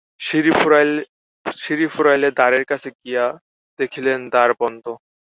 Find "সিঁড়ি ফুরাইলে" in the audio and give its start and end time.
1.55-2.29